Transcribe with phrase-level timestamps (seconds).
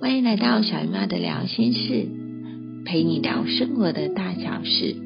[0.00, 2.08] 欢迎来到小鱼妈的聊心事，
[2.84, 4.96] 陪你聊生活的大小事。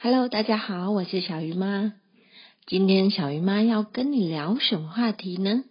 [0.00, 1.92] Hello，大家好，我是小鱼妈。
[2.66, 5.62] 今天小鱼妈要跟你聊什么话题呢？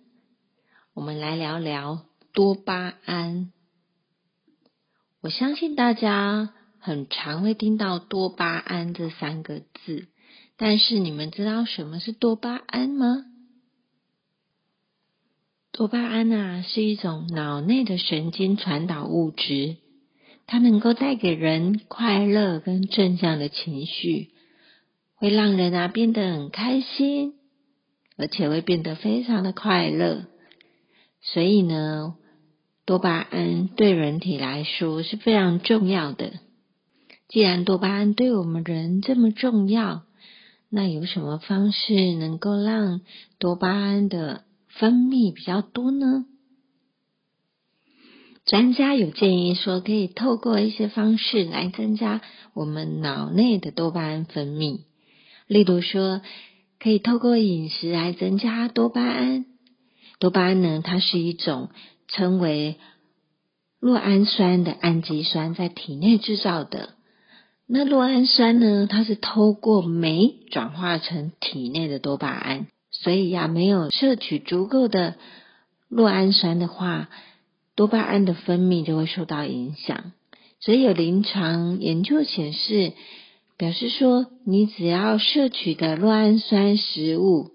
[0.93, 3.51] 我们来聊聊多巴胺。
[5.21, 10.07] 我相信大家很常会听到多巴胺这三个字，
[10.55, 13.25] 但是你们知道什么是多巴胺吗？
[15.75, 19.77] 多巴胺啊，是一种脑内的神经传导物质，
[20.45, 24.29] 它能够带给人快乐跟正向的情绪，
[25.15, 27.33] 会让人啊变得很开心，
[28.17, 30.27] 而且会变得非常的快乐。
[31.21, 32.17] 所以呢，
[32.85, 36.33] 多巴胺对人体来说是非常重要的。
[37.27, 40.03] 既然多巴胺对我们人这么重要，
[40.69, 43.01] 那有什么方式能够让
[43.39, 44.43] 多巴胺的
[44.79, 46.25] 分泌比较多呢？
[48.45, 52.21] 专家有建议说，可以透过一些方式来增加
[52.53, 54.81] 我们脑内的多巴胺分泌。
[55.47, 56.21] 例如说，
[56.79, 59.45] 可以透过饮食来增加多巴胺。
[60.19, 61.69] 多巴胺呢，它是一种
[62.07, 62.77] 称为
[63.79, 66.95] 酪氨酸的氨基酸，在体内制造的。
[67.65, 72.67] 那酪氨酸呢，它是透过酶转化成体内的多巴胺。
[72.93, 75.15] 所以呀，没有摄取足够的
[75.89, 77.09] 酪氨酸的话，
[77.75, 80.13] 多巴胺的分泌就会受到影响。
[80.59, 82.93] 所以有临床研究显示，
[83.57, 87.51] 表示说，你只要摄取的酪氨酸食物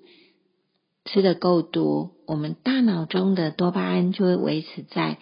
[1.04, 5.18] 吃的够多，我们大脑中的多巴胺就会维持在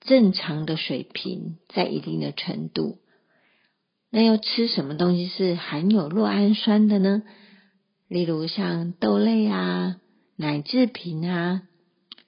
[0.00, 2.98] 正常的水平，在一定的程度。
[4.10, 7.22] 那要吃什么东西是含有酪氨酸的呢？
[8.10, 10.00] 例如像豆类啊、
[10.34, 11.62] 奶制品啊、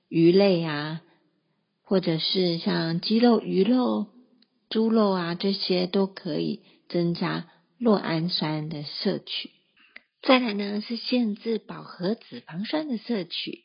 [0.09, 1.03] 鱼类啊，
[1.83, 4.07] 或者是像鸡肉、鱼肉、
[4.71, 7.49] 猪肉啊，这些都可以增加
[7.81, 9.51] 酪氨酸的摄取。
[10.23, 13.65] 再来呢，是限制饱和脂肪酸的摄取，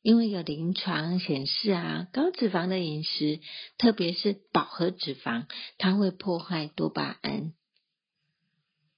[0.00, 3.40] 因为有临床显示啊，高脂肪的饮食，
[3.76, 5.44] 特别是饱和脂肪，
[5.76, 7.52] 它会破坏多巴胺。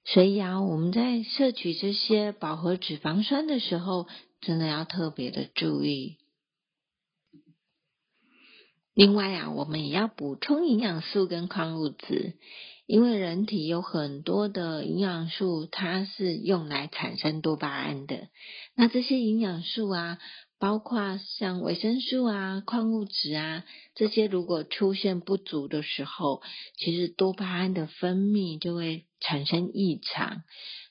[0.04, 4.08] 所以啊，我们在摄取这些饱和脂肪酸的时候，
[4.40, 6.16] 真的要特别的注意。
[8.94, 12.34] 另外啊，我们也要补充营养素跟矿物质，
[12.86, 18.28] 因为人体有很多的营养素，它是用来产生多巴胺的。
[18.74, 20.18] 那这些营养素啊。
[20.60, 26.42] 包括像维生素啊、矿物质啊这些，如果出现不足的时候，
[26.76, 30.42] 其实多巴胺的分泌就会产生异常。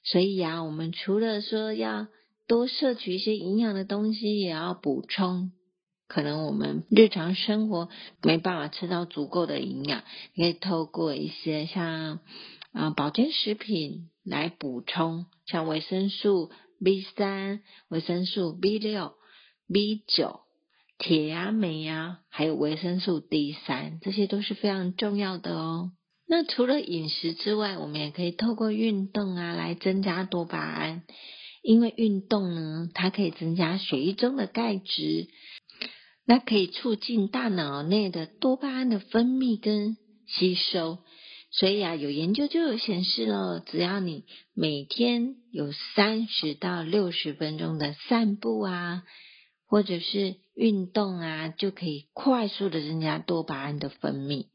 [0.04, 2.08] 所以啊，我们除了说要
[2.48, 5.52] 多摄取一些营养的东西，也要补充。
[6.08, 7.90] 可能我们日常生活
[8.24, 10.04] 没办法吃到足够的营养，
[10.36, 12.22] 可以透过一些像
[12.74, 16.50] 啊保健食品来补充，像维生素
[16.84, 19.19] B 三、维生素 B 六。
[19.72, 20.40] B 九、
[20.98, 25.92] 铁啊、镁啊，还有维生素 D 三，这些都是非常重要的哦。
[26.28, 31.04] 那除了饮食之外，我们也可以透过运动啊来增加多巴胺，
[31.64, 35.28] 因为运动呢，它可以增加血液中的钙质，
[36.26, 39.98] 那可以促进大脑内的多巴胺的分泌跟
[40.28, 41.00] 吸收。
[41.52, 49.04] 所以啊，有研究就有显示了，只要你每天有三十到六十分钟的散步啊。
[49.70, 54.48] 或者是运动啊，就可以快速的增加多巴胺的分泌。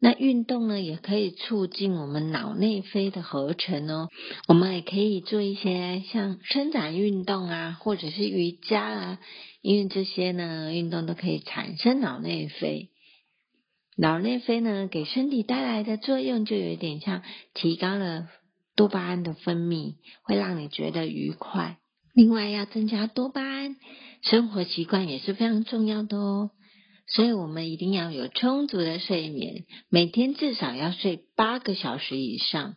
[0.00, 4.10] 那运动呢，也可以促进我们脑内啡的合成哦。
[4.48, 9.18] 我们也可以做一些像伸展运动啊，或者是瑜伽啊，
[9.62, 12.90] 因为这些呢运动都可以产生脑内啡。
[13.96, 17.22] 脑内啡呢，给身体带来的作用就有点像
[17.54, 18.28] 提高了
[18.74, 21.78] 多巴胺的分泌，会让你觉得愉快。
[22.12, 23.76] 另外，要增加多巴胺。
[24.24, 26.50] 生活习惯也是非常重要的哦，
[27.06, 32.76] 所以我们一定要有充足的睡眠，每天至少要睡八个小时以上。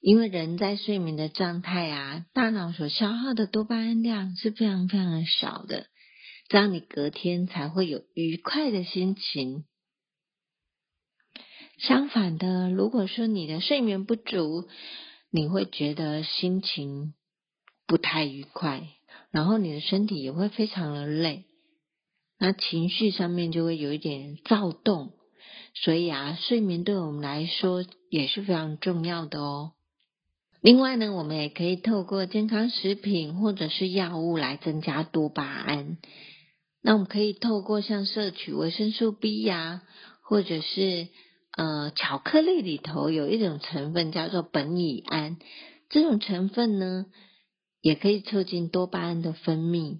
[0.00, 5.88] 因为人在睡眠的状态啊，大脑所消耗的多巴胺量是非常非常少的，
[6.48, 9.64] 这样你隔天才会有愉快的心情。
[11.78, 14.68] 相反的，如果说你的睡眠不足，
[15.30, 17.14] 你会觉得心情
[17.86, 18.86] 不太愉快。
[19.30, 21.44] 然后你的身体也会非常的累，
[22.38, 25.12] 那情绪上面就会有一点躁动，
[25.74, 29.72] 所以啊，睡眠对我们来说也是非常重要的哦。
[30.60, 35.98] 另外呢，我们也可以透过健康食品或者是药物来增加多巴胺。
[36.82, 39.82] 那我们可以透过像摄取维生素 B 呀，
[40.22, 41.08] 或者是
[41.56, 45.36] 呃巧克力里头有一种成分叫做苯乙胺，
[45.90, 47.06] 这种成分呢
[47.80, 49.98] 也可以促进多巴胺的分泌。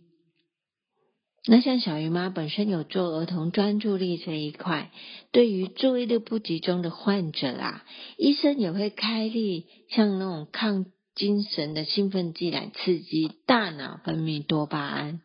[1.46, 4.90] 那像小鱼妈本身有做儿童专注力这一块，
[5.32, 7.84] 对于注意力不集中的患者啊，
[8.18, 15.22] 医生也会开立像那种抗精神的兴奋剂来刺激大脑分泌多巴胺。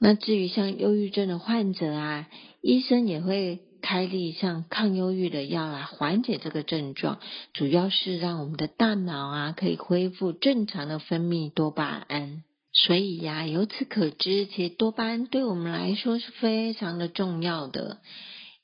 [0.00, 2.30] 那至于像忧郁症的患者啊，
[2.62, 7.18] 医生也会开立像抗忧郁的药来缓解这个症状，
[7.52, 12.44] 主要是让我们的大脑啊可以恢复正常的分泌多巴胺。
[12.72, 17.98] 所以呀，由此可知，其实多巴胺对我们来说是非常的重要的。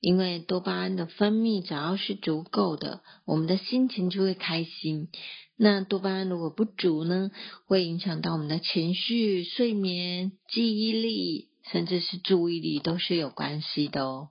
[0.00, 5.08] 因为多巴胺的分泌只要是足够的，我们的心情就会开心。
[5.58, 7.32] 那多巴胺如果不足呢，
[7.66, 14.28] 会影响到我们的情绪、睡眠、记忆力，甚至是注意力，都是有关系的哦。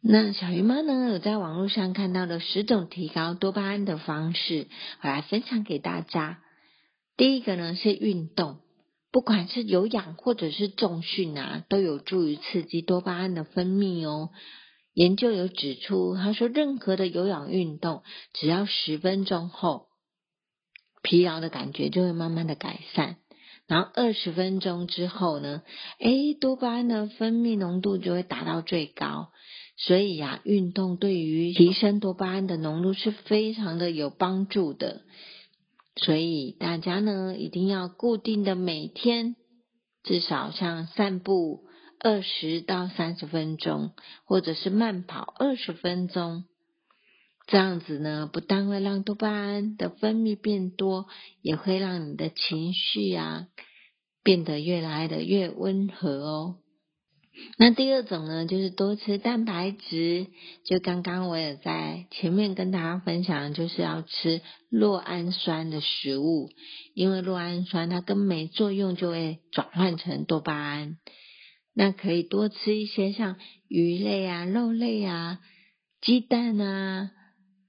[0.00, 4.68] 那小鱼妈呢，有在网络上看到的十种提高多巴胺的方式，
[5.02, 6.38] 我来分享给大家。
[7.16, 8.60] 第一个呢是运动。
[9.10, 14.30] 不管是有氧或者是重训啊，都有助于刺激多巴胺的分泌哦。
[14.92, 18.02] 研究有指出，他说任何的有氧运动，
[18.34, 19.86] 只要十分钟后，
[21.02, 23.16] 疲劳的感觉就会慢慢的改善。
[23.66, 25.62] 然后二十分钟之后呢，
[25.98, 29.30] 诶，多巴胺的分泌浓度就会达到最高。
[29.80, 35.02] 所以呀，运动对于提升多巴胺的浓度是非常的有帮助的。
[35.94, 39.36] 所以大家呢，一定要固定的每天
[40.02, 41.64] 至少像散步
[42.00, 43.92] 二十到三十分钟，
[44.24, 46.44] 或者是慢跑二十分钟，
[47.46, 51.06] 这样子呢，不但会让多巴胺的分泌变多，
[51.40, 53.46] 也会让你的情绪啊
[54.22, 56.56] 变得越来的越温和哦。
[57.56, 60.26] 那第二种呢，就是多吃蛋白质。
[60.64, 64.40] 就刚刚我也在前面跟大家分享，就是要吃
[64.70, 66.50] 酪氨酸的食物，
[66.94, 70.98] 因为酪氨酸它跟酶作用就会转换成多巴胺。
[71.74, 73.36] 那可以多吃一些像
[73.68, 75.38] 鱼类啊、肉类啊、
[76.00, 77.10] 鸡蛋啊，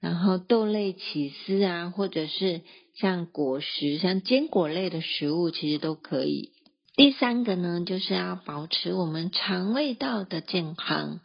[0.01, 2.61] 然后豆类、起司啊，或者是
[2.95, 6.53] 像果实、像坚果类的食物，其实都可以。
[6.99, 11.21] 第三个呢，就是要保持我们肠胃道的健康，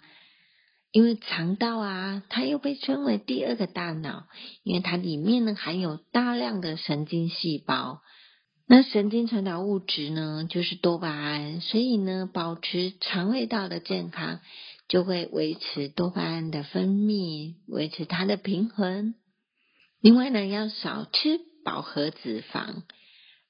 [0.92, 4.28] 因为肠道啊，它又被称为第二个大脑，
[4.62, 8.02] 因为它里面呢含有大量的神经细胞。
[8.68, 14.38] 那神经传导物质呢，就是多巴胺，所以呢，保持肠胃道的健康，
[14.86, 19.16] 就会维持多巴胺的分泌，维持它的平衡。
[20.00, 22.84] 另外呢，要少吃饱和脂肪。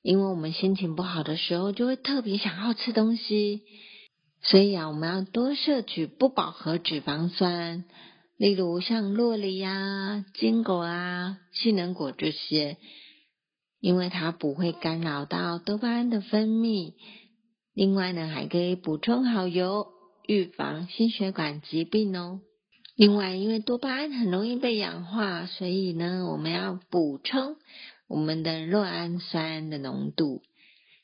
[0.04, 3.62] 因为我们心情不好的时候，就会特别想要吃东西，
[4.42, 7.84] 所以啊，我们要多摄取不饱和脂肪酸，
[8.36, 12.76] 例如像洛梨呀、坚果啊、杏仁果这些，
[13.80, 16.92] 因为它不会干扰到多巴胺的分泌。
[17.72, 19.86] 另外呢，还可以补充好油，
[20.26, 22.40] 预防心血管疾病哦。
[22.94, 27.56] 另外，因为多巴胺很容易被氧化，所以呢，我们要补充。
[28.06, 30.42] 我们的酪氨酸的浓度，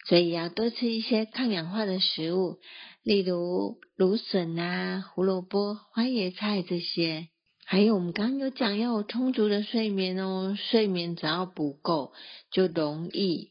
[0.07, 2.59] 所以要多吃一些抗氧化的食物，
[3.03, 7.29] 例如芦笋啊、胡萝卜、花椰菜这些。
[7.65, 12.13] 还有我们刚刚有讲要有充足的睡眠哦，睡眠只要不够，
[12.51, 13.51] 就容易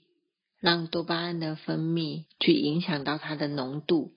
[0.60, 4.12] 让多巴胺的分泌去影响到它的浓度。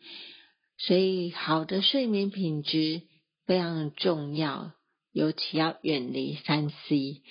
[0.77, 3.03] 所以好的睡眠品质
[3.47, 4.73] 非常重要，
[5.13, 7.23] 尤其要远离三 C。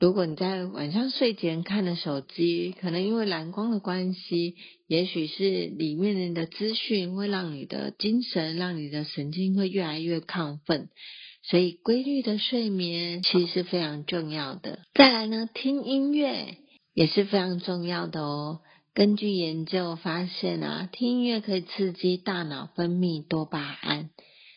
[0.00, 10.88] 如果你在晚上睡前看的手机，可能因为蓝光的关系，也许是里面的资讯会让你的精神、让你的神经会越来越亢奋，
[11.42, 14.80] 所以规律的睡眠其实是非常重要的。
[14.94, 16.58] 再来呢，听音乐
[16.92, 18.60] 也是非常重要的哦。
[18.94, 24.10] 根据研究发现啊，听音乐可以刺激大脑分泌多巴胺。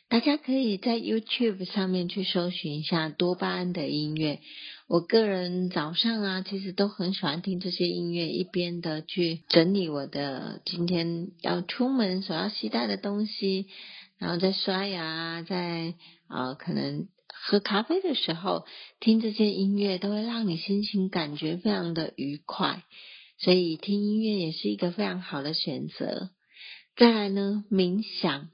[0.09, 4.39] 大家可以在 YouTube 上面去搜寻一下多巴胺的音乐。
[4.87, 13.67] 我个人早上啊，其实都很喜欢听这些音乐，一边的去整理我的今天要出门所要携带的东西，
[14.17, 15.93] 然后在刷牙，在
[16.27, 18.65] 啊可能喝咖啡的时候
[19.01, 22.81] 听这些音乐，都会让你心情感觉非常的愉快。
[23.39, 26.29] 所以听音乐也是一个非常好的选择。
[26.95, 28.47] 再来呢，冥想。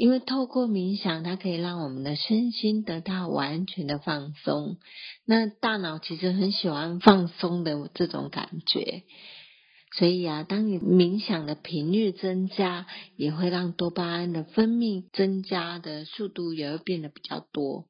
[0.00, 4.78] 因为透过冥想，它可以让我们的身心得到完全的放松。
[5.26, 9.02] 那大脑其实很喜欢放松的这种感觉，
[9.94, 17.84] 所以啊，当你冥想的频率增加，也会让多巴胺的分泌增加的速度也会变得比较多，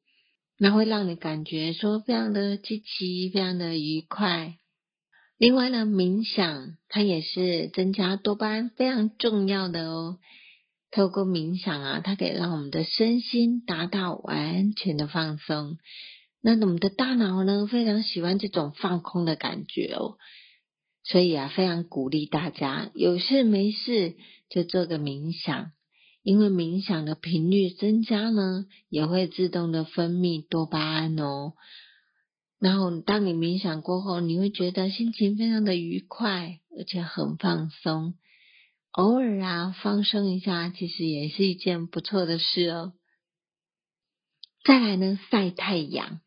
[0.59, 4.57] 那会让你感觉说非常的积极，非常的愉快。
[5.39, 10.19] 另外呢，冥想它也是增加多巴胺非常重要的哦。
[10.91, 15.79] 透过冥想啊，它可以让我们的身心达到完全的放松。
[16.43, 20.17] 那我们的大脑呢，非常喜欢这种放空的感觉哦。
[21.05, 24.17] 所以啊，非常鼓励大家有事没事
[24.49, 25.73] 就做个冥想，
[26.23, 31.55] 因为冥想的频率增加呢，也会自动的分泌多巴胺哦。
[32.59, 38.15] 然后，当你冥想过后，你会觉得心情非常的愉快，而且很放松。
[38.93, 42.93] 偶尔啊，放松一下，其实也是一件不错的事哦。
[44.65, 46.21] 再来呢，晒太阳，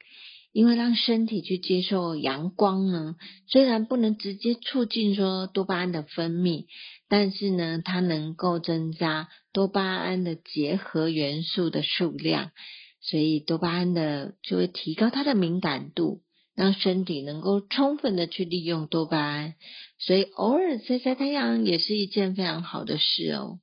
[0.53, 3.15] 因为让身体去接受阳光呢，
[3.47, 6.65] 虽然不能直接促进说多巴胺的分泌，
[7.09, 12.51] 但是呢，它能够增加多巴胺的结合元素的数量。
[13.01, 16.22] 所以多巴胺的就会提高它的敏感度，
[16.55, 19.55] 让身体能够充分的去利用多巴胺。
[19.99, 23.59] 所以偶尔晒晒太阳也是一件非常好的事哦。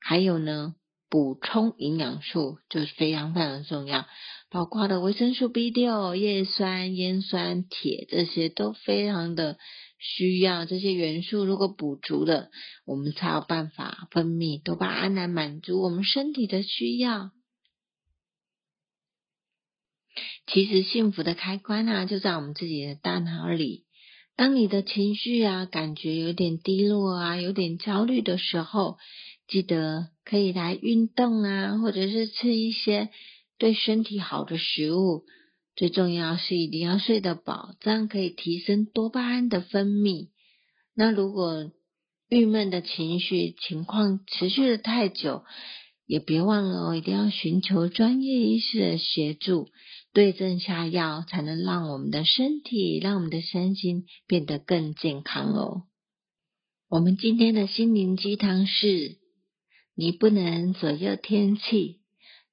[0.00, 0.74] 还有呢，
[1.08, 4.06] 补充营养素就是非常非常重要，
[4.50, 9.56] 包括的维生素 B 六、叶酸、烟酸、铁这些都非常的
[9.98, 10.66] 需要。
[10.66, 12.50] 这些元素如果补足了，
[12.84, 17.30] 我们才有办法分泌多巴胺来满足我们身体的需要。
[20.46, 23.84] 其实幸福的开关啊，就在我们自己的大脑里。
[24.36, 28.98] 当你的情绪啊，感觉有点低落啊，有点焦虑的时候，
[29.48, 33.10] 记得可以来运动啊，或者是吃一些
[33.58, 35.24] 对身体好的食物。
[35.76, 40.28] 最重要是一定要睡得饱，这样可以提升多巴胺的分泌。
[40.94, 41.72] 那如果
[42.28, 45.44] 郁闷的情绪情况持续的太久，
[46.06, 49.68] 也别忘了哦，一定要寻求专业医师的协助，
[50.14, 55.82] 对症下药，才能让我们的身体、让我们的身心变得更健康哦。
[56.88, 59.18] 我们今天的心灵鸡汤是：
[59.96, 62.00] 你不能左右天气，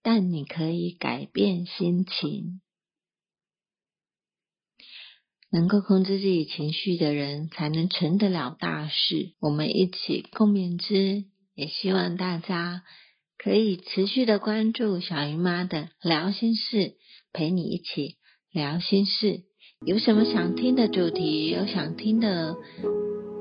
[0.01, 2.61] 但你可以改变心情。
[5.51, 9.33] 能够控制自己情绪的人，才能成得了大事。
[9.39, 12.83] 我们一起共勉之，也希望大家。
[13.43, 16.93] 可以持续的关注小姨妈的聊心事，
[17.33, 18.17] 陪你一起
[18.51, 19.41] 聊心事。
[19.83, 22.55] 有什么想听的主题，有想听的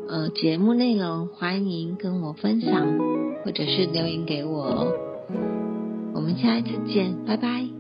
[0.09, 2.99] 呃节目内容，欢迎跟我分享，
[3.45, 4.93] 或者是留言给我哦。
[6.15, 7.80] 我们下一次见，拜拜。